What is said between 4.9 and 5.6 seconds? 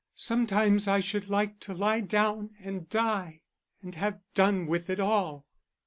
all."